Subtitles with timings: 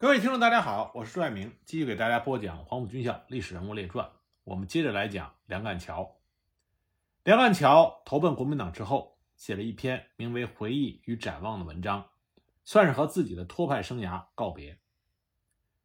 [0.00, 4.06] 各位听众，大家好，我是朱爱明，继续给大家播讲《黄埔军校历史人物列传》。
[4.44, 6.16] 我们接着来讲梁干桥。
[7.22, 12.06] 梁干桥投奔国民党之后，写了一篇名为《回忆与展望》的文章，
[12.64, 14.78] 算是和自己的托派生涯告别。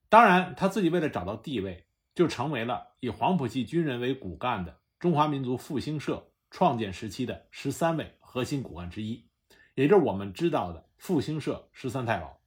[0.07, 9.27] 当然，他自己为了找到地位，就成为了以黄埔系军人为骨干的中华民族复兴社创建时期的十三位核心骨干之一，
[9.73, 12.39] 也就是我们知道的复兴社十三太保。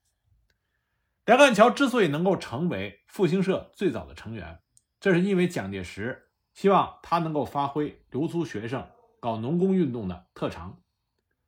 [1.29, 4.61] 梁干桥之所以能够成为复兴社最早的成员，
[4.99, 8.89] 这是因为蒋介石希望他能够发挥留苏学生
[9.21, 10.81] 搞农工运动的特长，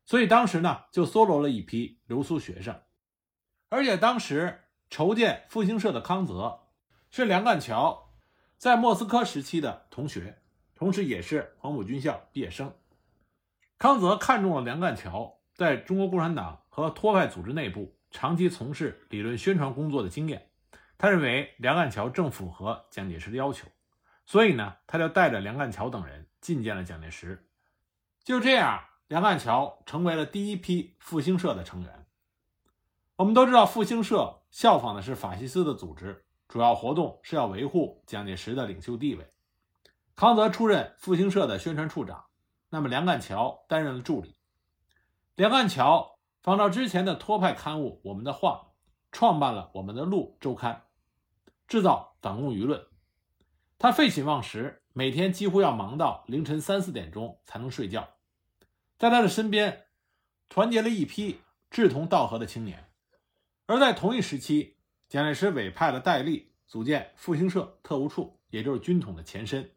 [0.04, 2.78] 所以当时呢就搜罗了一批留苏学生，
[3.70, 6.60] 而且当时筹建复兴社的康泽
[7.10, 8.10] 是梁干桥
[8.58, 10.42] 在莫斯科时期的同学，
[10.74, 12.70] 同时也是黄埔军校毕业生。
[13.78, 17.96] 康泽看中了梁干桥在中国共产党和托派组织内部。
[18.10, 20.50] 长期从事理论宣传工作的经验，
[20.98, 23.68] 他认为梁干桥正符合蒋介石的要求，
[24.26, 27.46] 所以呢，他就带着梁干桥等人觐见了蒋介石。
[28.24, 32.06] 就这样，梁干桥成为了第一批复兴社的成员。
[33.16, 39.32] 我们都知道，复兴社效仿的是法西斯的组织，主要活动是要维护蒋介石的领袖地位。
[40.16, 42.24] 康泽出任复兴社的宣传处长，
[42.68, 44.34] 那么梁干桥担任了助理。
[45.36, 46.09] 梁干桥。
[46.42, 48.72] 仿照之前的托派刊物《我们的话》，
[49.12, 50.86] 创办了《我们的路》周刊，
[51.68, 52.86] 制造反共舆论。
[53.78, 58.08] 他废寝忘食，每天几乎要忙到凌晨三四点钟才能睡觉。
[58.98, 59.88] 在他的身边，
[60.48, 62.90] 团结了一批志同道合的青年。
[63.66, 69.70] 而在同一时期，蒋介石委派了戴笠组建复兴社特务处，也就是军统的前身。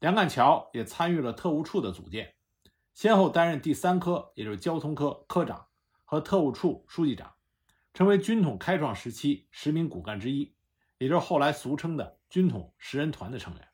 [0.00, 2.34] 梁干桥也参与了特务处的组建，
[2.92, 5.66] 先后担任第三科，也就是交通科科长。
[6.06, 7.34] 和特务处书记长，
[7.92, 10.54] 成为军统开创时期十名骨干之一，
[10.96, 13.68] 也就是后来俗称的军统十人团的成员。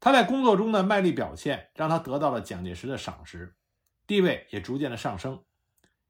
[0.00, 3.54] 他在工作中的卖力表现，让他得到了蒋介石的赏识，
[4.06, 5.44] 地位也逐渐的上升。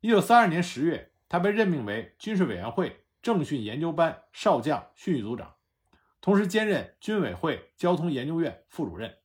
[0.01, 5.55] 一九三二年十月，他被任命为军事委员会政训研究班少将训育组长，
[6.21, 9.19] 同时兼任军委会交通研究院副主任。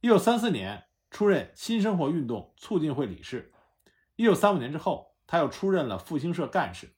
[0.00, 3.52] 一九三四年，出任新生活运动促进会理事。
[4.22, 6.94] 一九三五年之后，他又出任了复兴社干事，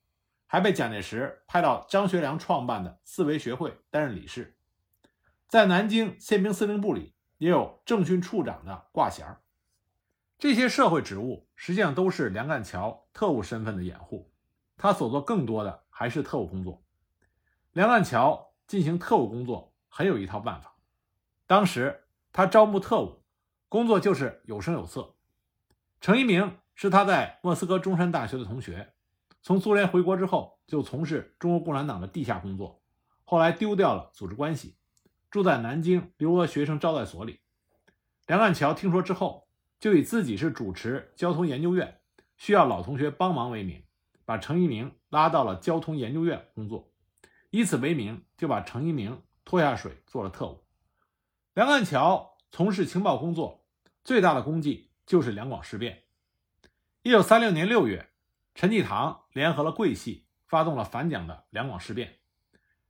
[0.46, 4.58] 还被蒋介石派到张学良创办的四维学会担任理事，
[5.48, 9.38] 在南京宪兵司令部里也有政训处长的挂衔
[10.36, 14.30] 这些社会职务实际上都是梁干桥特务身份的掩护，
[14.76, 16.84] 他所做更多的还是特务工作。
[17.72, 20.76] 梁干桥进行特务工作很有一套办法，
[21.46, 22.04] 当时
[22.34, 23.22] 他招募特务，
[23.70, 25.14] 工作就是有声有色。
[26.02, 26.58] 程一鸣。
[26.74, 28.94] 是他在莫斯科中山大学的同学，
[29.42, 32.82] 从苏联回国之后就从事中国共产党的地下工作，
[33.24, 34.76] 后来丢掉了组织关系，
[35.30, 37.40] 住在南京留俄学生招待所里。
[38.26, 39.48] 梁干桥听说之后，
[39.78, 42.00] 就以自己是主持交通研究院，
[42.36, 43.84] 需要老同学帮忙为名，
[44.24, 46.90] 把程一鸣拉到了交通研究院工作，
[47.50, 50.64] 以此为名就把程一鸣拖下水做了特务。
[51.52, 53.66] 梁干桥从事情报工作，
[54.02, 56.03] 最大的功绩就是两广事变。
[57.06, 58.08] 一九三六年六月，
[58.54, 62.14] 陈济棠联合了桂系，发动了反蒋的两广事变。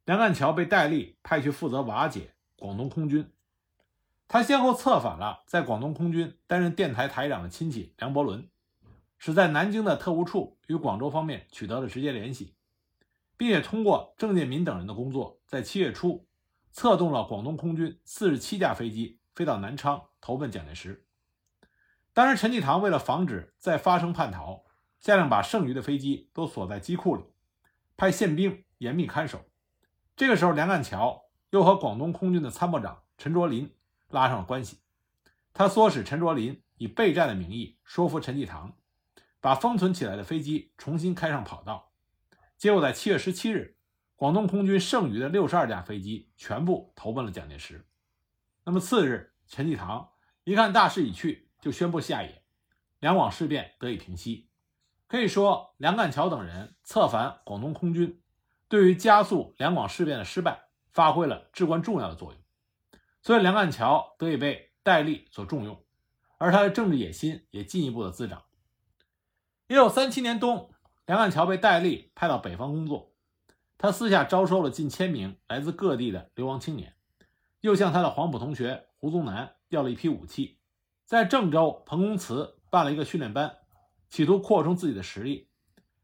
[0.04, 3.32] 梁干桥被戴笠派去负责瓦解广东空军。
[4.28, 8.48] 他先后策反了在广东空军担任电台台长的亲戚梁伯伦，
[9.18, 12.54] 使在南京的特务处与广州方面取得了直接联系，
[13.36, 16.24] 并且通过郑介民等人的工作，在七月初
[16.70, 21.03] 策动了广东空军四十七架飞机飞到南昌投奔蒋介石。
[22.14, 24.64] 当时，陈济棠为了防止再发生叛逃，
[25.00, 27.24] 下令把剩余的飞机都锁在机库里，
[27.96, 29.44] 派宪兵严密看守。
[30.14, 33.74] 这个时候，梁干桥又和广东空军的参谋长陈卓林
[34.10, 34.78] 拉上了关系。
[35.52, 38.76] 他唆使陈卓林以备战的名义说服陈济棠，
[39.40, 41.90] 把封存起来的飞机重新开上跑道。
[42.56, 43.76] 结果，在七月十七日，
[44.14, 47.84] 广东空军剩余的六十二架飞机全部投奔了蒋介石。
[48.62, 50.12] 那么次日，陈济棠
[50.44, 51.43] 一看大势已去。
[51.64, 52.42] 就宣布下野，
[53.00, 54.50] 两广事变得以平息。
[55.06, 58.20] 可以说，梁干桥等人策反广东空军，
[58.68, 62.42] 对于加速两广事变的失败发挥了至关重要的作用。
[63.22, 65.82] 所以，梁干桥得以被戴笠所重用，
[66.36, 68.42] 而他的政治野心也进一步的滋长。
[69.68, 70.70] 一九三七年冬，
[71.06, 73.14] 梁干桥被戴笠派到北方工作，
[73.78, 76.94] 他私下招收了近千名来自各地的流亡青年，
[77.62, 80.58] 又向他的黄埔同学胡宗南要了一批武器。
[81.14, 83.58] 在郑州彭公祠办了一个训练班，
[84.10, 85.48] 企图扩充自己的实力。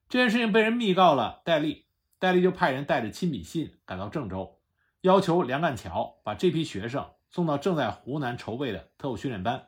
[0.09, 1.85] 这件事情被人密告了戴笠，
[2.21, 4.61] 戴笠就派人带着亲笔信赶到郑州，
[5.01, 9.67] 要求梁干桥把这批学生送到正在湖南筹备的特务训练班。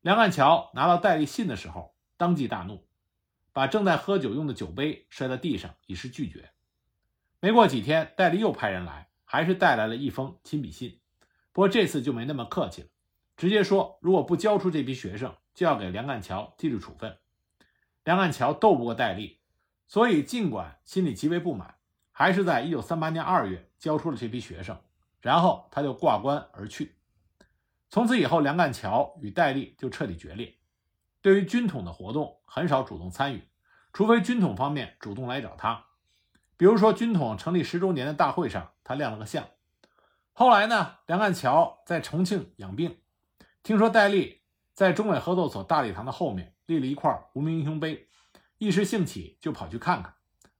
[0.00, 2.84] 梁干桥拿到戴笠信的时候，当即大怒，
[3.52, 6.50] 把正在喝酒用的酒杯摔在地上，以示拒绝。
[7.38, 10.98] 没过几天，戴笠又派人来，还是带来了一封亲笔信，
[11.52, 12.88] 不过这次就没那么客气了，
[13.36, 17.18] 直接说如果不交出这批学生，就要给梁干桥纪律处分。
[18.04, 19.40] 梁干桥斗不过戴笠。
[19.86, 21.74] 所以，尽管心里极为不满，
[22.12, 24.80] 还是在1938年2月交出了这批学生，
[25.20, 26.96] 然后他就挂冠而去。
[27.90, 30.54] 从此以后，梁干桥与戴笠就彻底决裂，
[31.20, 33.46] 对于军统的活动很少主动参与，
[33.92, 35.84] 除非军统方面主动来找他。
[36.56, 39.46] 比如说，军统成立十周年的大会上，他亮了个相。
[40.32, 42.96] 后来呢，梁干桥在重庆养病，
[43.62, 44.42] 听说戴笠
[44.72, 48.08] 在中美合作所大礼堂的后面立了一块无名英雄碑。
[48.58, 50.14] 一时兴起，就跑去看看。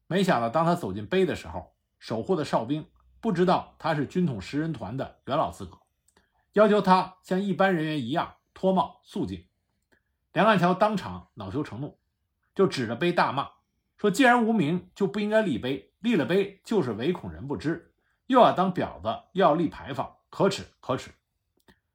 [0.07, 2.89] 没想到，当他走进碑的时候，守护的哨兵
[3.21, 5.81] 不知道他是军统十人团的元老资格，
[6.53, 9.49] 要求他像一般人员一样脱帽肃静。
[10.33, 11.99] 梁干桥当场恼羞成怒，
[12.55, 13.51] 就指着碑大骂
[13.97, 17.93] 说：“既然无名，就不应该立碑；立了碑，就是唯恐人不知，
[18.27, 21.11] 又要当婊子，又要立牌坊，可耻可耻！”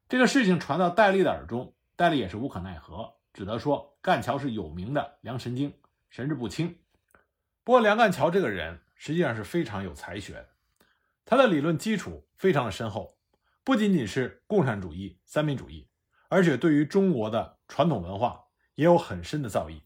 [0.08, 5.74] 这个事情传到戴笠的耳中，戴笠也是无可奈何，只得说：“干桥是有名的梁神经。”
[6.08, 6.78] 神志不清。
[7.62, 10.48] 不过，梁干桥这个人实际上是非常有才学，
[11.26, 13.18] 他的理论基础非常的深厚，
[13.62, 15.86] 不仅仅是共产主义、三民主义，
[16.30, 18.46] 而且对于中国的传统文化
[18.76, 19.82] 也有很深的造诣。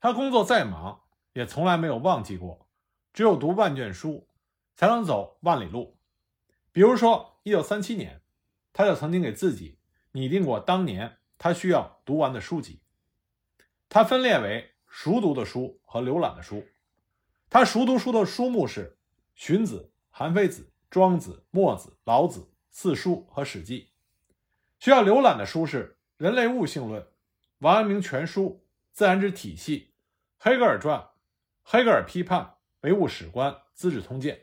[0.00, 1.02] 他工作再忙，
[1.34, 2.66] 也从来没有忘记过，
[3.12, 4.26] 只有读万卷书，
[4.74, 5.96] 才能走万里路。
[6.72, 8.20] 比如说，一九三七年，
[8.72, 9.78] 他就曾经给自己
[10.12, 12.80] 拟定过当年他需要读完的书籍，
[13.88, 14.70] 他分列为。
[14.92, 16.66] 熟读的书和浏览的书，
[17.48, 18.98] 他熟读书的书目是
[19.40, 19.78] 《荀子》
[20.10, 22.40] 《韩非子》《庄子》《墨子》《老子》
[22.70, 23.82] 《四书》和《史记》。
[24.80, 27.02] 需要浏览的书是《人类悟性论》
[27.60, 28.42] 《王阳明全书》
[28.90, 29.78] 《自然之体系》
[30.38, 30.98] 《黑格尔传》
[31.62, 32.40] 《黑格尔批判》
[32.80, 34.34] 《唯物史观》《资治通鉴》。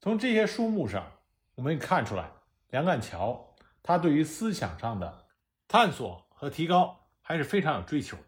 [0.00, 1.12] 从这些书目上，
[1.54, 2.32] 我们可以看出来，
[2.68, 5.26] 梁干桥他对于思想上的
[5.68, 8.24] 探索和提高还是非常有追求的。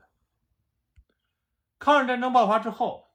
[1.79, 3.13] 抗日战争爆发之后，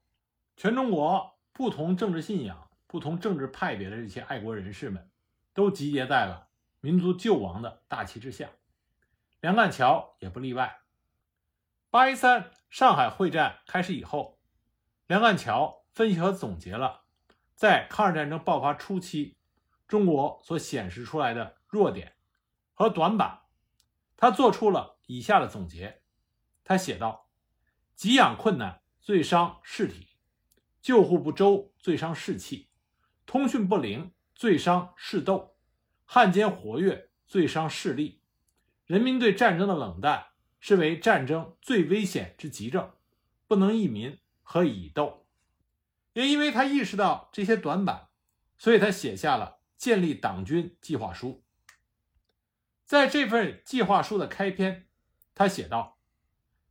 [0.56, 5.10] 全中国不同政治信仰、不同政治派别的这些爱国人士们，
[5.52, 6.48] 都集结在了
[6.80, 8.48] 民族救亡的大旗之下。
[9.40, 10.80] 梁干桥也不例外。
[11.90, 14.38] 八一三上海会战开始以后，
[15.06, 17.02] 梁干桥分析和总结了
[17.54, 19.36] 在抗日战争爆发初期
[19.88, 22.14] 中国所显示出来的弱点
[22.72, 23.40] 和短板，
[24.16, 26.02] 他做出了以下的总结。
[26.62, 27.22] 他写道。
[27.96, 30.08] 给养困难最伤士体，
[30.82, 32.68] 救护不周最伤士气，
[33.24, 35.56] 通讯不灵最伤士斗，
[36.04, 38.20] 汉奸活跃最伤士力。
[38.84, 40.26] 人民对战争的冷淡
[40.58, 42.90] 是为战争最危险之急症，
[43.46, 45.24] 不能益民，和以斗？
[46.14, 48.08] 也因为他意识到这些短板，
[48.58, 49.53] 所以他写下了
[49.84, 51.44] 建立党军计划书。
[52.86, 54.88] 在这份计划书的开篇，
[55.34, 55.98] 他写道：“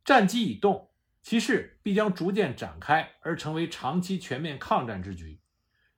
[0.04, 0.90] 战机已动。”
[1.22, 5.40] 其势必将逐渐展开，而成为长期全面抗战之局。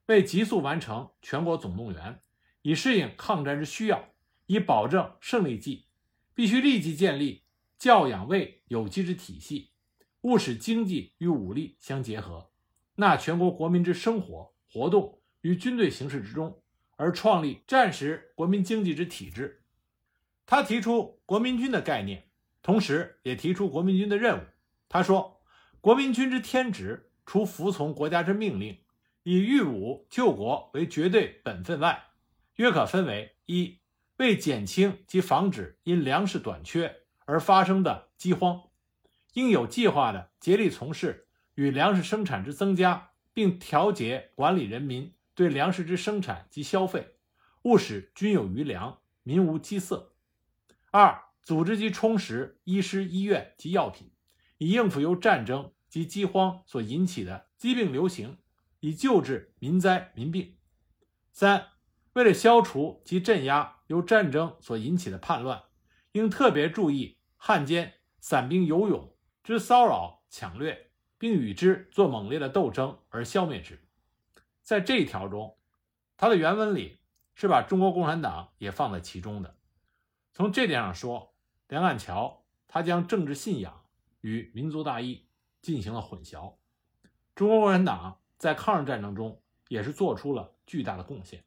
[0.08, 2.20] 为急速完成全国总动员，
[2.60, 4.10] 以适应抗战之需要，
[4.44, 5.86] 以保证胜利计，
[6.34, 7.44] 必须立即建立
[7.78, 9.72] 教养卫有机之体系，
[10.20, 12.52] 务使经济与武力相结合，
[12.96, 16.62] 纳全国国民之生活活动于军队形式之中，
[16.96, 19.62] 而创立战时国民经济之体制。
[20.44, 22.24] 他提出国民军的概念，
[22.62, 24.42] 同时也提出国民军的任务。
[24.88, 25.40] 他说
[25.80, 28.78] ：“国民军之天职，除服从国家之命令，
[29.24, 32.04] 以御侮救国为绝对本分外，
[32.54, 33.80] 约可分为一
[34.18, 38.62] 为减轻及防止因粮食短缺而发生的饥荒，
[39.34, 41.26] 应有计划的竭力从事
[41.56, 47.14] 与粮食生产之增加，并调节管理人民对粮食之生产及消费，
[47.62, 50.12] 务使军有余粮，民无饥色；
[50.90, 54.10] 二组织及充实医师、医院及药品。”
[54.58, 58.38] 以应付由战争及饥荒所引起的疾病流行，
[58.80, 60.56] 以救治民灾民病。
[61.30, 61.66] 三、
[62.14, 65.64] 为了消除及镇压由战争所引起的叛乱，
[66.12, 69.14] 应特别注意汉奸散兵游勇
[69.44, 73.85] 之骚扰抢掠，并与之做猛烈的斗争而消灭之。
[74.66, 75.56] 在这一条中，
[76.16, 76.98] 他的原文里
[77.36, 79.56] 是把中国共产党也放在其中的。
[80.32, 81.32] 从这点上说，
[81.68, 83.84] 梁岸桥他将政治信仰。
[84.22, 85.28] 与民族大义
[85.62, 86.56] 进行了混淆。
[87.36, 91.44] 中国共产党在抗日战争中也是做出了巨大的贡献。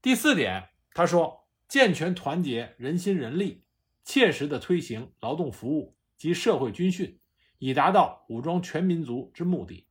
[0.00, 3.66] 第四点，他说，健全团结人心人力，
[4.02, 7.20] 切实的推行劳动服务及社会军训，
[7.58, 9.86] 以达到武装全民族之目的。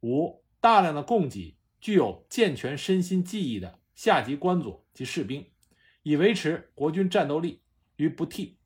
[0.00, 5.48] 五，大量的供给具有健全身心技艺的下级官佐及士兵，
[6.02, 7.62] 以维持国军战斗力
[7.94, 8.58] 于不替。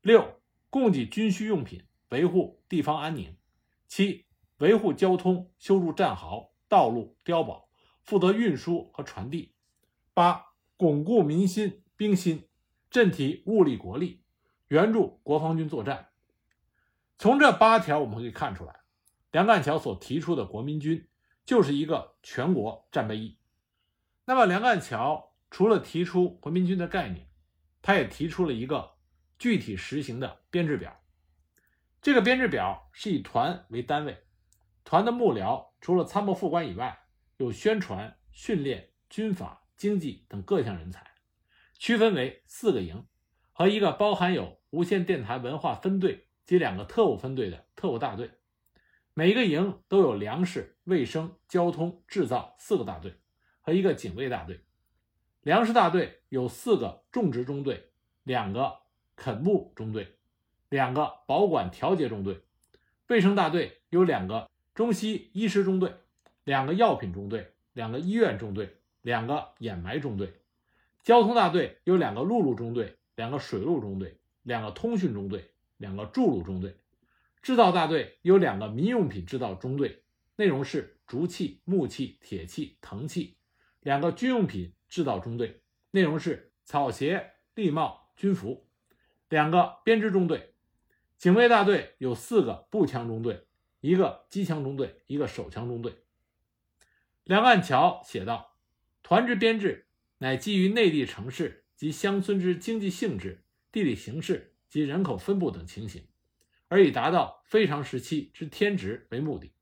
[0.00, 3.36] 六，供给军需用品，维护地方安宁。
[3.86, 4.24] 七，
[4.56, 7.68] 维护交通，修筑战壕、道路、碉堡，
[8.04, 9.54] 负责运输和传递。
[10.14, 10.46] 八，
[10.78, 12.48] 巩固民心、兵心，
[12.88, 14.22] 振提物力国力，
[14.68, 16.08] 援助国防军作战。
[17.18, 18.80] 从这八条我们可以看出来，
[19.30, 21.06] 梁干桥所提出的国民军
[21.44, 23.38] 就是一个全国战备役。
[24.24, 27.28] 那么，梁干桥除了提出国民军的概念，
[27.82, 28.94] 他也提出了一个
[29.38, 31.00] 具体实行的编制表。
[32.00, 34.24] 这个编制表是以团为单位，
[34.84, 36.98] 团的幕僚除了参谋副官以外，
[37.36, 41.04] 有宣传、训练、军法、经济等各项人才，
[41.78, 43.06] 区分为四个营
[43.52, 48.30] 和一个包含有无线电台文化分队及两个特务分队的特务大队。
[49.16, 53.14] 每一个营都有粮食、卫生、交通、制造四个大队
[53.60, 54.58] 和一个警卫大队。
[55.42, 57.90] 粮食大队有四个种植中队，
[58.24, 58.78] 两个
[59.14, 60.16] 垦牧中队，
[60.68, 62.40] 两个保管调节中队。
[63.06, 65.94] 卫生大队有两个中西医师中队，
[66.42, 70.40] 两个药品中队，两个医院中队，两个掩埋中队。
[71.04, 76.74] 交通大队有两个陆路中队，两个水路中队，两个通讯中队，两个筑路中队。
[77.44, 80.02] 制造大队有两个民用品制造中队，
[80.36, 83.36] 内容是竹器、木器、铁器、藤器；
[83.80, 85.60] 两个军用品制造中队，
[85.90, 88.66] 内容是草鞋、笠帽、军服；
[89.28, 90.54] 两个编织中队。
[91.18, 93.46] 警卫大队有四个步枪中队，
[93.82, 96.02] 一个机枪中队，一个手枪中队。
[97.24, 98.56] 梁岸桥写道
[99.04, 99.86] ：“团之编制
[100.16, 106.02] 乃基于内地城市及乡村之经济性质、地理形势及人口分布等情形。”
[106.74, 109.52] 而以达到非常时期之天职为目的。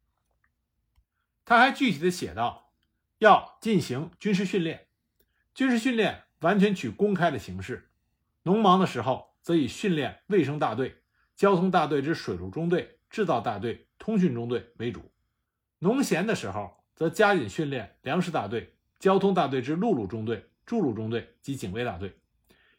[1.44, 2.72] 他还具体的写道，
[3.18, 4.86] 要进行军事训练，
[5.54, 7.90] 军事训练完全取公开的形式。
[8.44, 11.02] 农忙的时候，则以训练卫生大队、
[11.36, 15.02] 交通大队之水陆中队、制造大队、通讯中队为主；
[15.80, 22.16] 农闲的时候，则加紧训练粮食大队、交通大队之陆路中队、筑路中队及警卫大队。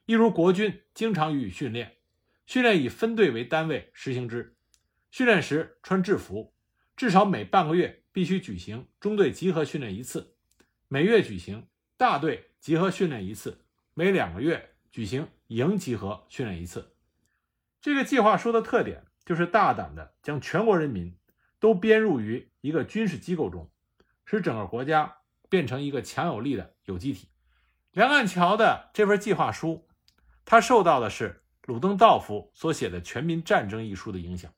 [0.08, 1.98] 一如国军经常予以训练。
[2.46, 4.56] 训练以分队为单位实行之，
[5.12, 6.54] 训练时穿制服，
[6.96, 10.36] 至少每半个月必须举行中队集合训练一次，
[10.90, 16.96] 每月举行大队集合训练一次，每两个月举行营集合训练一次。
[17.82, 21.18] 这个计划书的特点就是大胆的将全国人民
[21.60, 23.72] 都编入于一个军事机构中，
[24.26, 25.20] 使整个国家
[25.50, 27.30] 变成一个强有力的有机体。
[27.92, 29.88] 梁岸桥的这份计划书，
[30.44, 31.43] 他受到的是。
[31.66, 34.54] 鲁登道夫所写的《全民战争》一书的影响，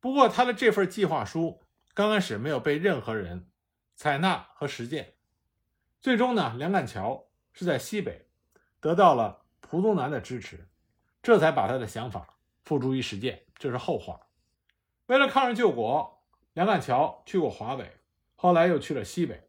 [0.00, 1.62] 不过他的这份计划书
[1.94, 3.48] 刚开始没有被任何人
[3.94, 5.14] 采纳和实践。
[6.00, 8.26] 最终呢，梁干桥是在西北
[8.80, 10.68] 得到了蒲宗南的支持，
[11.22, 13.44] 这才把他的想法付诸于实践。
[13.56, 14.20] 这是后话。
[15.06, 16.20] 为了抗日救国，
[16.52, 17.96] 梁干桥去过华北，
[18.34, 19.48] 后来又去了西北。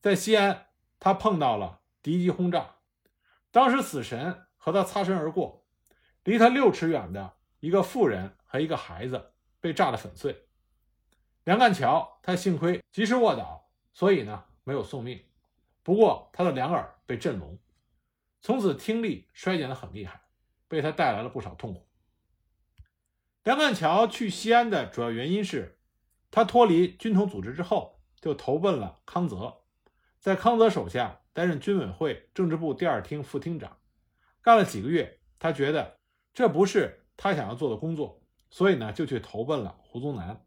[0.00, 0.66] 在西安，
[0.98, 2.74] 他碰到了敌机轰炸，
[3.52, 5.57] 当时死神和他擦身而过。
[6.28, 10.44] 离他六尺远的一个妇人和一个孩子被炸得粉碎。
[11.44, 15.24] 梁干桥他幸亏及时卧倒，所以呢没有送命。
[15.82, 17.58] 不过他的两耳被震聋，
[18.42, 20.20] 从此听力衰减得很厉害，
[20.68, 21.88] 为他带来了不少痛苦。
[23.44, 25.78] 梁干桥去西安的主要原因是，
[26.30, 29.62] 他脱离军统组织之后就投奔了康泽，
[30.18, 33.78] 在康泽手下担任军委会政治部第二厅副厅长，
[34.42, 35.96] 干了几个月，他觉得。
[36.38, 40.40] 这不是他想要做的工作，所以呢，就去投奔了胡宗南。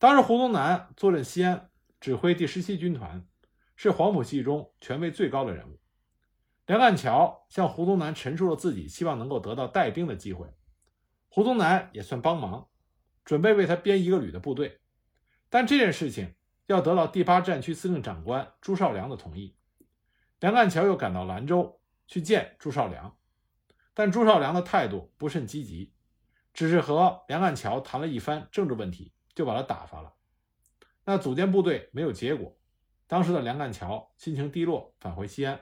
[0.00, 3.24] 当时胡宗南坐镇西安，指挥第十七军团，
[3.76, 5.78] 是黄埔系中权威最高的人物。
[6.66, 10.52] 梁干桥向胡宗南陈述了自己希望能够得到带兵的机会，
[11.28, 12.66] 胡宗南也算帮忙，
[13.24, 14.80] 准备为他编一个旅的部队。
[15.48, 16.34] 但这件事情
[16.66, 19.54] 要得到第八战区司令长官朱绍良的同意。
[20.40, 23.16] 梁干桥又赶到兰州去见朱绍良。
[23.94, 25.92] 但朱绍良的态度不甚积极，
[26.52, 30.12] 只是和梁干桥谈了一番政治问题，就把他打发了。
[31.04, 32.56] 那组建部队没有结果，
[33.06, 35.60] 当时的梁干桥心情低落，返回西安，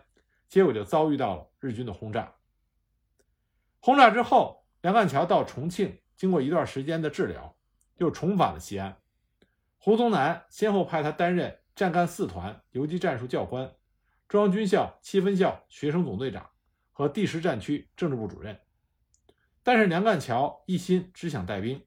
[0.48, 2.34] 结果就遭遇到了日军的轰炸。
[3.80, 7.56] 轰炸之后，梁干桥到重庆，经过一段时间的治疗，
[7.96, 8.96] 又重返了西安。
[9.76, 13.74] 胡宗南先后派他担任战干四团游击战术教官、
[14.28, 16.48] 中央军校七分校学生总队长
[17.02, 18.60] 和第十战区政治部主任。
[19.64, 21.84] 但是梁干桥一心只想带兵。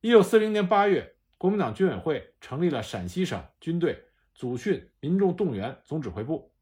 [0.00, 6.54] 一九四零年八月，国民党军委会成立了陕西省军队组训民众动员总指挥部，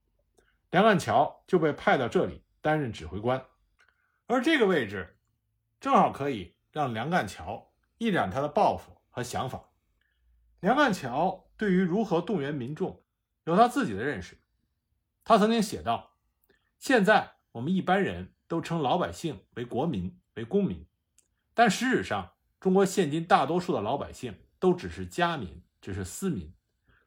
[0.71, 3.45] 梁干桥就被派到这里担任指挥官，
[4.27, 5.19] 而这个位置
[5.79, 9.69] 正好可以让梁干桥一展他的抱负和想法。
[10.61, 13.05] 梁干桥对于如何动员民众
[13.45, 14.39] 有他自己的认识。
[15.25, 16.17] 他曾经写道
[16.79, 20.85] ：“现在我们一般人都称老百姓为国民、为公民，
[21.55, 26.53] 但实质上，中国现今大多数的老百姓都只是家民，只是私民。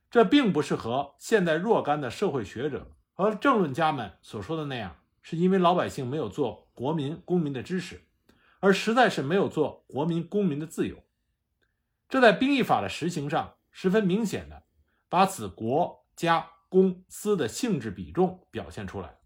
[0.09, 8.01] 这并不是和现代若干的社会学者和政论家们所说的那样，是因为老百姓没有做国民、公民的知识，
[8.61, 11.03] 而实在是没有做国民、公民的自由。”
[12.07, 14.63] 这在兵役法的实行上十分明显的
[15.09, 19.16] 把此国家公私的性质比重表现出来。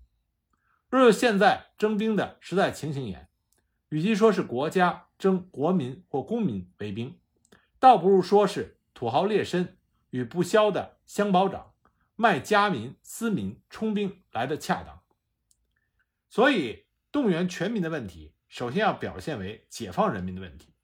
[0.92, 3.28] 若就现在征兵的实在情形言，
[3.90, 7.20] 与其说是国家征国民或公民为兵，
[7.80, 9.68] 倒不如说是土豪劣绅
[10.12, 11.74] 与不肖的乡保长
[12.16, 15.02] 卖家民私民充兵来的恰当。
[16.30, 20.76] 所以，动员全民的问题，首先要表现为解放人民的问题。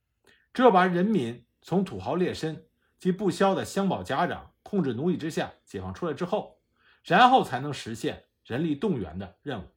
[0.54, 1.44] 只有把人民。
[1.60, 2.64] 从土豪劣绅
[2.98, 6.62] 及不肖的乡保家长控制奴役之下解放出来之后，
[7.04, 9.68] 然后才能实现人力动员的任务，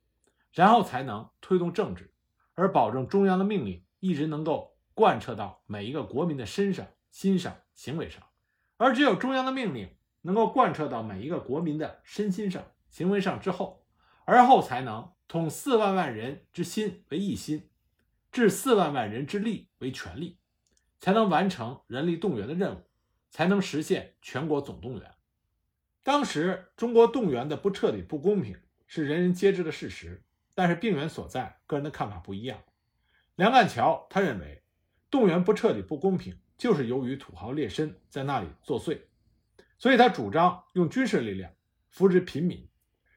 [0.53, 2.13] 然后才能推动政治，
[2.55, 8.23] 而保证中央的命令一直能够贯彻到每一个国民的身上、心上、行为上。
[8.77, 13.85] 而只有中央的命令能够贯彻到每一个国民的身心上、行为上之后，
[14.25, 17.71] 而后才能统四万万人之心为一心，
[18.33, 20.39] 治四万万人之力为全力。
[21.03, 22.83] 才能完成人力动员的任务，
[23.31, 25.15] 才能实现全国总动员。
[26.03, 28.55] 当时中国动员的不彻底、不公平
[28.87, 30.23] 是人人皆知的事实，
[30.61, 32.63] 但是病源所在，个人的看法不一样。
[33.37, 34.63] 梁干桥他认为，
[35.11, 39.01] 动员不彻底、不公平，就是由于土豪劣绅在那里作祟，
[39.79, 41.51] 所以他主张用军事力量
[41.89, 42.69] 扶植平民，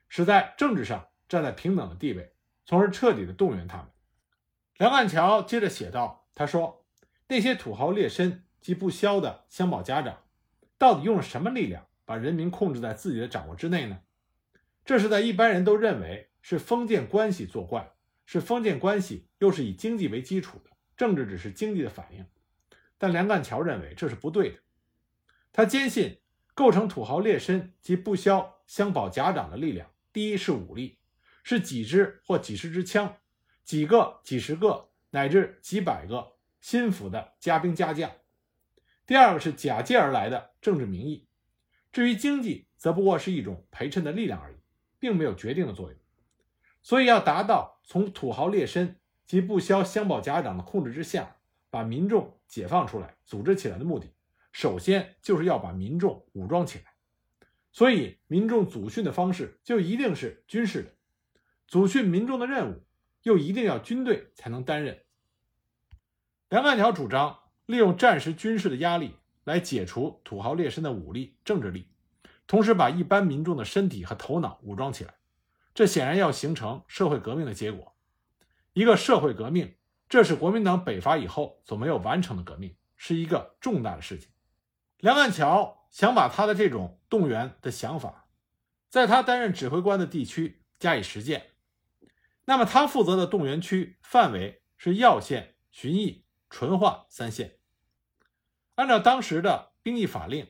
[0.08, 2.34] 使在政治上站在平等的地位，
[2.66, 3.88] 从而彻底的动员他们。
[4.78, 6.86] 梁干桥接着写道：“他说。”
[7.28, 10.24] 那些土豪劣绅及不肖的乡保家长，
[10.78, 14.00] 到底用了什么力量把人民控制在自己的掌握之内呢？
[14.86, 17.92] 这是在一般人都认为是封建关系作怪，
[18.28, 22.24] 是封建关系又是以经济为基础的，政治只是经济的反应。
[23.00, 24.60] 但梁干桥认为这是不对的。
[25.52, 26.20] 他坚信，
[26.54, 31.00] 构成土豪劣绅及不肖乡保家长的力量，第一是武力，
[31.44, 33.18] 是几支或几十支枪，
[33.64, 36.34] 几个、几十个乃至几百个。
[36.62, 38.10] 心腹的家兵家将，
[39.06, 41.28] 第二个是假借而来的政治名义，
[41.92, 44.56] 至于经济，则不过是一种陪衬的力量而已，
[44.98, 46.00] 并没有决定的作用。
[46.84, 51.38] 所以，要达到从土豪劣绅及不肖乡保家长的控制之下，
[51.70, 54.14] 把民众解放出来、组织起来的目的，
[54.52, 56.86] 首先就是要把民众武装起来。
[57.72, 60.94] 所以，民众组训的方式就一定是军事的，
[61.68, 62.84] 组训民众的任务
[63.22, 65.00] 又一定要军队才能担任。
[66.50, 69.16] 梁干条主张利用战时军事的压力
[69.46, 71.88] 来解除土豪劣绅的武力、政治力，
[72.46, 75.16] 同时把一般民众的身体和头脑武装起来。
[75.74, 77.96] 这显然要形成社会革命的结果。
[78.74, 79.76] 一个社会革命，
[80.08, 84.30] 这是国民党北伐以后所没有完成的革命，是一个重大的事情。
[84.98, 88.28] 梁干桥想把他的这种动员的想法，
[88.90, 91.52] 在他担任指挥官的地区加以实践。
[92.46, 96.24] 那么，他负责的动员区范围是耀县、旬邑。
[96.50, 97.58] 淳化三县，
[98.76, 100.48] 按照当时的兵役法令，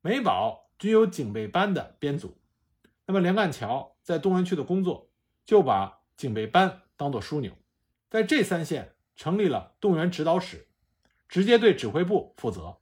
[0.00, 2.40] 每保均有警备班的编组。
[3.06, 5.10] 那么梁干桥在动员区的工作，
[5.44, 7.52] 就把警备班当作枢纽，
[8.08, 10.66] 在这三县成立了动员指导室，
[11.28, 12.78] 直接对指挥部负责。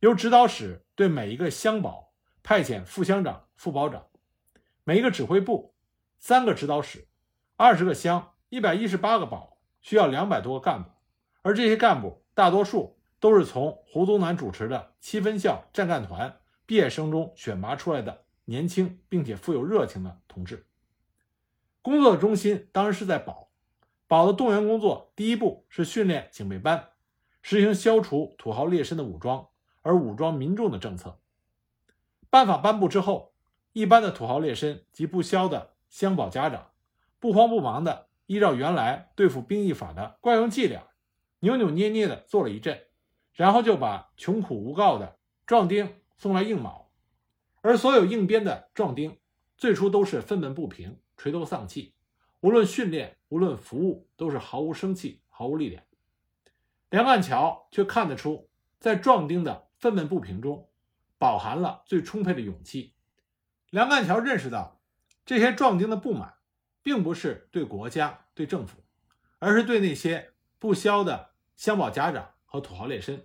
[0.00, 4.06] 由指导室对每一个乡保派遣副乡长、副保长，
[4.84, 5.74] 每一个指挥部
[6.18, 7.06] 三个指导室，
[7.56, 10.88] 二十个乡，一百一十八个保，需要两百多个干部。
[11.42, 20.64] 而这些干部大多数都是从胡宗南主持的七分校战干团毕业生中选拔出来的年轻并且富有热情的同志。
[21.82, 23.48] 工作的中心当然是在保，
[24.06, 26.90] 保的动员工作第一步是训练警备班，
[27.42, 29.48] 实行消除土豪劣绅的武装，
[29.82, 31.18] 而武装民众的政策。
[32.30, 33.32] 办法颁布之后，
[33.72, 36.70] 一般的土豪劣绅及不肖的乡保家长，
[37.18, 40.84] 不慌不忙的依照原来对付兵役法的惯用伎俩。
[41.40, 42.86] 扭扭捏捏的做了一阵，
[43.32, 46.90] 然后就把穷苦无告的壮丁送来硬卯，
[47.60, 49.16] 而所有应编的壮丁
[49.58, 51.92] 最初都是愤懑不平、垂头丧气，
[52.40, 55.82] 无论训练，无论服务，都是毫无生气、毫无力量。
[56.90, 60.70] 梁干桥却看得出，在壮丁的愤懑不平中，
[61.18, 62.94] 饱含了最充沛的勇气。
[63.70, 64.80] 梁干桥认识到，
[65.26, 66.34] 这些壮丁的不满，
[66.80, 68.78] 并不是对国家、对政府，
[69.40, 73.22] 而是对那些不肖的乡保家长和土豪劣绅。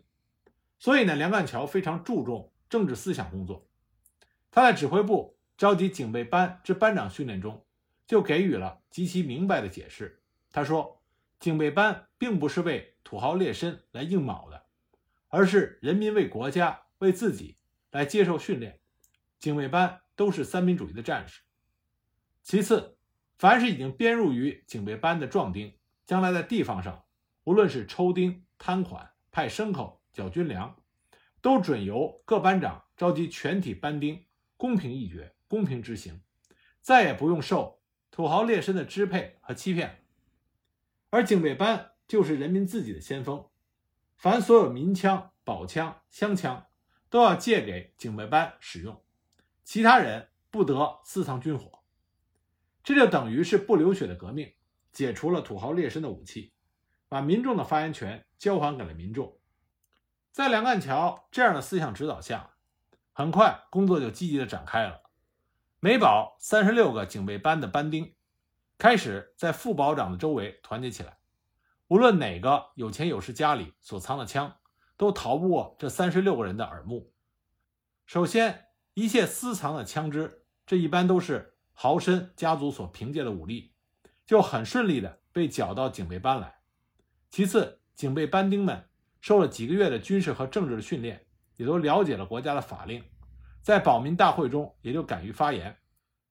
[0.79, 3.67] 所以呢，梁干桥非常注重政治思想工作。
[4.49, 7.65] 他在指挥部召集警备班之班长训练中，
[8.05, 10.21] 就给予了极其明白的解释。
[10.51, 11.01] 他说
[11.39, 14.65] ：“警备班并不是为土豪劣绅来应卯的，
[15.29, 17.55] 而是人民为国家、为自己
[17.91, 18.81] 来接受训练。
[19.39, 21.43] 警备班都是三民主义的战士。
[22.41, 22.97] 其次，
[23.37, 25.73] 凡是已经编入于警备班的壮丁，
[26.05, 27.05] 将来在地方上，
[27.45, 30.75] 无论是抽丁、摊款、派牲口。”缴军粮，
[31.41, 34.25] 都准由各班长召集全体班丁，
[34.57, 36.19] 公平议决，公平执行，
[36.81, 40.03] 再也不用受土豪劣绅的支配和欺骗。
[41.11, 43.47] 而警备班就是人民自己的先锋，
[44.17, 46.65] 凡所有民枪、宝枪、乡枪，
[47.07, 48.99] 都要借给警备班使用，
[49.63, 51.83] 其他人不得私藏军火。
[52.83, 54.55] 这就等于是不流血的革命，
[54.91, 56.51] 解除了土豪劣绅的武器，
[57.07, 59.37] 把民众的发言权交还给了民众。
[60.31, 62.55] 在梁干桥这样的思想指导下，
[63.11, 65.02] 很快工作就积极的展开了。
[65.83, 68.15] 美保三十六个警备班的班丁
[68.77, 71.17] 开始在副保长的周围团结起来，
[71.89, 74.55] 无论哪个有钱有势家里所藏的枪，
[74.95, 77.11] 都逃不过这三十六个人的耳目。
[78.05, 83.73] 首先，一切私藏的枪支，这一般都是豪绅家族所凭借的武力，
[84.25, 86.59] 就很顺利的被缴到警备班来。
[87.29, 88.87] 其次，警备班丁们。
[89.19, 91.25] 受了几个月的军事和政治的训练，
[91.57, 93.03] 也都了解了国家的法令，
[93.63, 95.75] 在保民大会中也就敢于发言。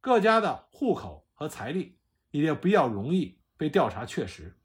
[0.01, 1.99] 各家的户口和财力
[2.31, 4.57] 也就比较容易被调查确实。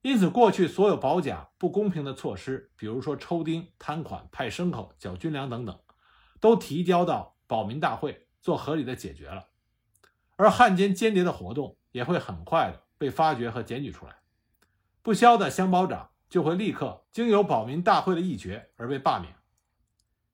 [0.00, 5.78] 因此，过去所有保甲不公平的措施，比如说抽丁、摊款、派牲口、缴军粮等等，
[6.40, 9.48] 都提交到保民大会做合理的解决了。
[10.36, 14.14] 而汉奸间谍的活动也会很快的被发掘和检举出来。
[15.02, 16.08] 不肖的乡保长。
[16.28, 19.34] 就会立刻经由保民大会的议决而被罢免。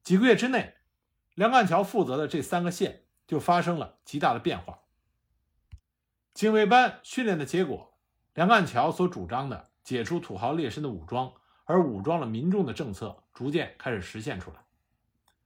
[0.03, 0.75] 几个月之内，
[1.35, 4.81] 梁干桥负责的这三个县就发生了极大的变化。
[6.33, 7.97] 警卫班训练的结果，
[8.35, 11.33] 梁干桥所主张的解除土豪劣绅的武装，
[11.65, 14.57] 而武装了民众的政策，逐渐开始实现出来。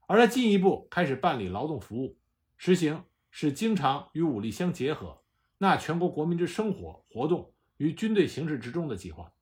[0.06, 2.18] 而他进一步开始办理劳动服务，
[2.56, 5.22] 实行使经常与武力相结合，
[5.58, 9.32] 纳全国国民之生活活动于军队形式之中的计划。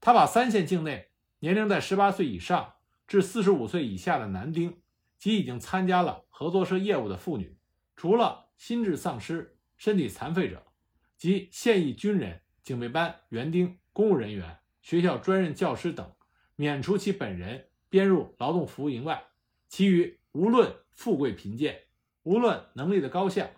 [0.00, 1.10] 他把三县境内
[1.40, 2.74] 年龄在十八岁以上
[3.06, 4.80] 至四十五岁以下的男丁
[5.20, 7.54] 及已经参加了合作社业务的妇女，
[7.94, 10.66] 除了心智丧失、身体残废者
[11.18, 16.10] 及现役军人、警备班园丁、公务人员、学校专任教师等，
[16.56, 19.22] 免除其本人编入劳动服务营外，
[19.68, 21.82] 其余无论富贵贫贱，
[22.22, 23.50] 无论能力的高下，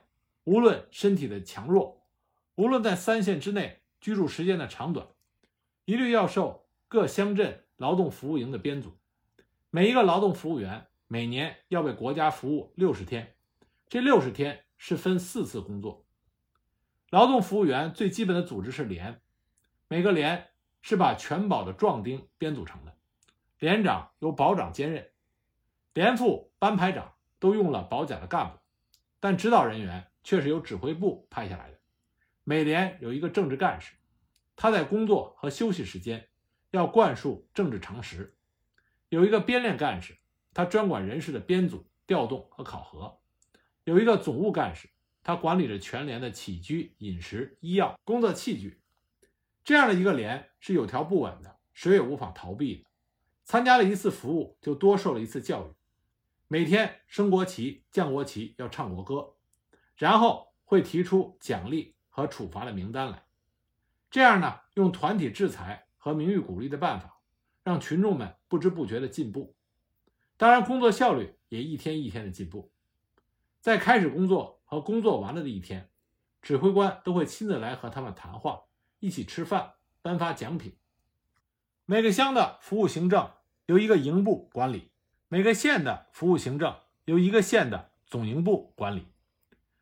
[0.42, 2.04] 无论身体的强弱，
[2.56, 5.06] 无论在三线之内居住时间的长短。
[5.84, 8.96] 一律要受各乡镇劳动服务营的编组，
[9.70, 13.34] 每一个劳动服务员每年要为国家服务六十天，
[13.86, 16.06] 这六十天是分四次工作。
[17.10, 19.20] 劳动服务员最基本的组织是连，
[19.88, 20.48] 每个连
[20.80, 22.96] 是把全保的壮丁编组成的，
[23.58, 25.10] 连长由保长兼任，
[25.92, 28.58] 连副、班排长都用了保甲的干部，
[29.20, 31.78] 但指导人员却是由指挥部派下来的。
[32.42, 33.92] 每连有一个政治干事。
[34.56, 36.30] 他在工作和休息时间
[36.70, 38.34] 要灌输政治常识。
[39.10, 40.16] 有一个编练干事，
[40.54, 43.20] 他专管人事的编组、调动和考核；
[43.84, 44.90] 有一个总务干事，
[45.22, 48.80] 他管理着全连的起居饮食、医药、工作器具。
[49.64, 52.84] 这样的一个连是有条不紊的，谁也无法逃避的。
[53.44, 55.72] 参加了一次服务，就多受了一次教育。
[56.48, 59.34] 每天升国旗、降国旗，要唱国歌，
[59.96, 63.24] 然后会提出奖励和处罚的名单来。
[64.10, 67.20] 这样呢，用团体制裁和名誉鼓励的办法，
[67.64, 69.54] 让群众们不知不觉的进步。
[70.36, 72.72] 当然，工作效率也一天一天的进步。
[73.60, 75.88] 在开始工作和工作完了的一天，
[76.40, 78.62] 指挥官都会亲自来和他们谈话，
[78.98, 80.76] 一起吃饭，颁发奖品。
[81.84, 83.30] 每个乡的服务行政
[83.66, 84.90] 由一个营部管理，
[85.28, 89.06] 每个县的服务行政由一个县的总营部管理。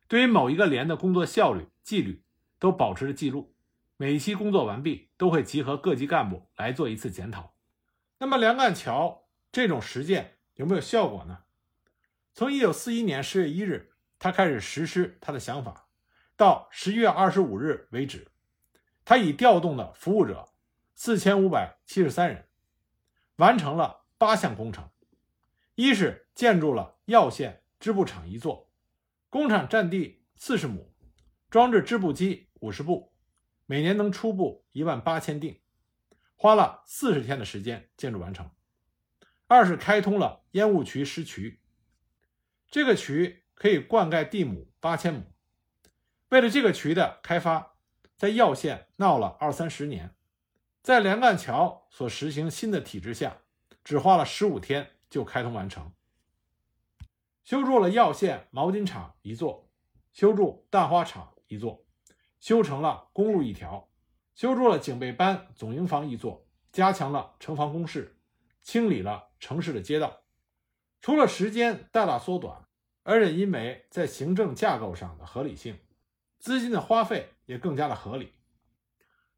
[0.07, 2.23] 对于某一个连的工作效率、纪律，
[2.59, 3.55] 都保持着记录。
[3.97, 7.53] 每一期工作完毕，都会集合各级干部来做一次检讨。
[8.17, 11.39] 那么，梁干桥这种实践有没有效果呢？
[12.35, 15.89] 从一九四一年十月一日，他开始实施他的想法，
[16.37, 18.31] 到十一月二十五日为止，
[19.03, 20.51] 他已调动了服务者
[20.93, 22.47] 四千五百七十三人，
[23.37, 24.87] 完成了八项工程。
[25.73, 28.69] 一是建筑了药县织布厂一座，
[29.31, 30.93] 工厂占地四十亩，
[31.49, 33.11] 装置织布机五十部，
[33.65, 35.59] 每年能出布一万八千锭，
[36.35, 38.47] 花了四十天的时间建筑完成。
[39.51, 41.59] 二是开通了烟雾渠施渠，
[42.69, 45.25] 这个渠可以灌溉地亩八千亩。
[46.29, 47.73] 为了这个渠的开发，
[48.15, 50.15] 在耀县闹了二三十年，
[50.81, 53.39] 在连干桥所实行新的体制下，
[53.83, 55.91] 只花了十五天就开通完成。
[57.43, 59.69] 修筑了耀县毛巾厂一座，
[60.13, 61.83] 修筑蛋花厂一座，
[62.39, 63.89] 修成了公路一条，
[64.33, 68.15] 修筑了警备班总营房一座，加强了城防工事。
[68.61, 70.21] 清理了城市的街道，
[71.01, 72.67] 除了时间大大缩短，
[73.03, 75.79] 而且因为在行政架构上的合理性，
[76.37, 78.33] 资金的花费也更加的合理。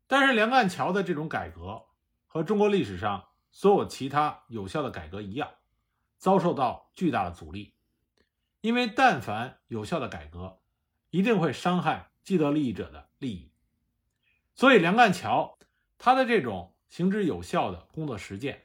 [0.08, 1.86] 但是梁干桥的这种改革
[2.28, 5.50] 和中国历史上所有其他有效的改革一样，
[6.18, 7.74] 遭受到巨大的阻力。
[8.62, 10.60] 因为但凡有效的改革，
[11.10, 13.52] 一定会伤害既得利益者的利益，
[14.54, 15.58] 所以梁干桥
[15.98, 18.63] 他的这种行之有效的工作实践。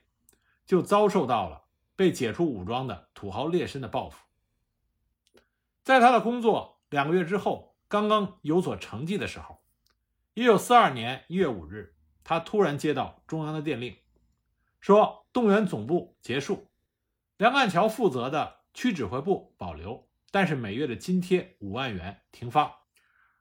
[0.69, 1.65] 就遭受到了
[1.97, 4.23] 被解除武装的土豪劣绅的报复。
[5.83, 9.65] 在他的工作两个月之后，刚刚有所成绩的时候，
[10.35, 13.97] 一九四二年一月五日，他突然接到中央的电令，
[14.79, 16.71] 说动员总部结束，
[17.39, 22.81] 梁干桥负责的区指挥部保留，但是每月的津贴五万元停发。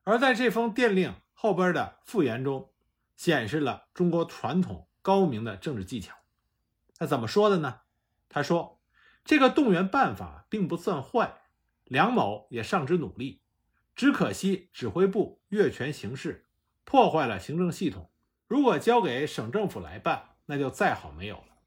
[0.05, 2.71] 而在这封电令后边的复言中，
[3.17, 6.15] 显示了中国传统高明的政治技巧。
[6.97, 7.81] 他怎么说的呢？
[8.27, 8.81] 他说
[9.23, 11.41] ：“这个动员办法并不算坏，
[11.83, 13.41] 梁某也上之努力，
[13.95, 16.47] 只可惜指挥部越权行事，
[16.83, 18.11] 破坏了行政系统。
[18.47, 21.59] 如果交给省政府来办，那就再好没有了。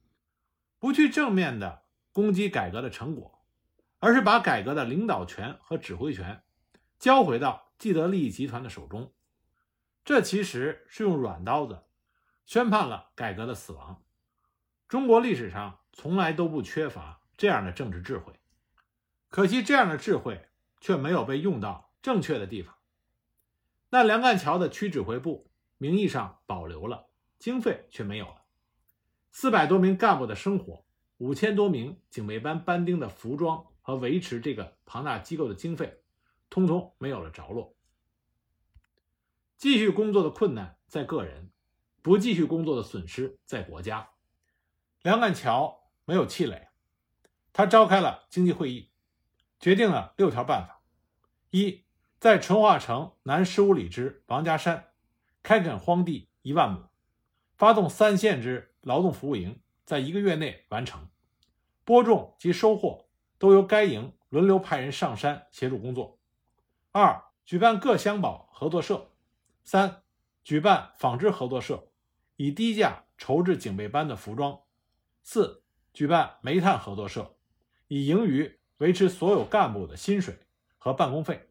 [0.78, 3.44] 不去正面的攻击改革的成果，
[4.00, 6.42] 而是把改革的领导权和指挥权
[6.98, 9.12] 交回到既得利益集团的手中，
[10.04, 11.84] 这其实是用软刀子
[12.44, 14.02] 宣判了改革的死亡。”
[14.90, 18.32] 中国历史上从来都不缺乏这样的政治智慧，
[19.28, 20.48] 可惜这样的智慧
[20.80, 22.74] 却没有被用到正确的地方。
[23.90, 25.48] 那梁干桥的区指挥部
[25.78, 27.06] 名义上保留了，
[27.38, 28.42] 经费却没有了。
[29.30, 30.84] 四百多名干部的生活，
[31.18, 36.02] 五千多名警卫班班丁的服装和维持这个庞大机构的经费，
[36.48, 37.76] 通通没有了着落。
[39.56, 41.52] 继续工作的困难在个人，
[42.02, 44.08] 不继续工作的损失在国家。
[45.02, 46.68] 梁干桥没有气馁，
[47.54, 48.90] 他召开了经济会议，
[49.58, 50.82] 决定了六条办法：
[51.52, 51.84] 一，
[52.18, 54.92] 在淳化城南十五里之王家山
[55.42, 56.90] 开垦荒地一万亩，
[57.56, 61.08] 发动三县之劳动服务营，在一个月内完成，
[61.82, 63.08] 播种及收获
[63.38, 66.18] 都由该营轮流派人上山协助工作；
[66.92, 69.08] 二，举办各乡保合作社；
[69.64, 70.02] 三，
[70.44, 71.88] 举办纺织合作社，
[72.36, 74.60] 以低价筹制警备班的服装。
[75.22, 77.36] 四、举办煤炭合作社，
[77.88, 80.38] 以盈余维持所有干部的薪水
[80.78, 81.48] 和办公费。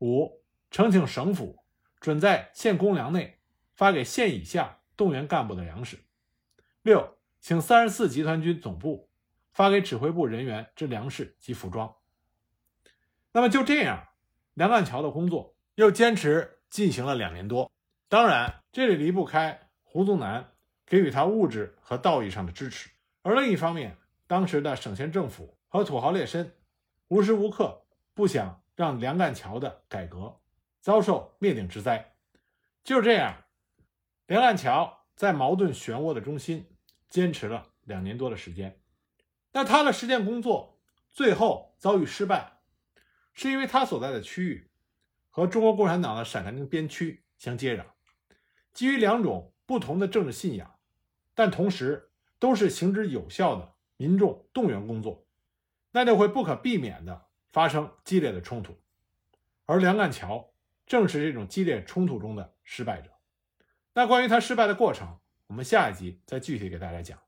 [0.00, 1.64] 五、呈请省府
[2.00, 3.38] 准在县公粮内
[3.74, 5.98] 发给县以下动员干部的粮食。
[6.82, 9.08] 六、请三十四集团军总部
[9.52, 11.94] 发给指挥部人员之粮食及服装。
[13.32, 14.08] 那么就这样，
[14.54, 17.70] 梁干桥的工作又坚持进行了两年多。
[18.08, 20.52] 当然，这里离不开胡宗南。
[20.86, 22.88] 给予他物质和道义上的支持，
[23.22, 26.48] 而另一方面，当时的省县政府和土豪劣绅
[27.08, 30.40] 无时无刻不想让梁干桥的改革
[30.80, 32.14] 遭受灭顶之灾。
[32.84, 33.44] 就这样，
[34.26, 36.76] 梁干桥在矛盾漩涡的中心
[37.08, 38.80] 坚持了两年多的时间。
[39.52, 40.78] 那他的实践工作
[41.10, 42.60] 最后遭遇失败，
[43.32, 44.70] 是因为他所在的区域
[45.30, 47.86] 和中国共产党的陕甘宁边区相接壤，
[48.72, 50.75] 基于两种不同的政治信仰。
[51.36, 55.24] 但同时都是行之有效的民众动员工作，
[55.92, 58.74] 那就会不可避免的发生激烈的冲突，
[59.66, 60.50] 而梁干桥
[60.86, 63.10] 正是这种激烈冲突中的失败者。
[63.92, 67.18] 那关于他失败的过程，我们下一集再具体给大家讲。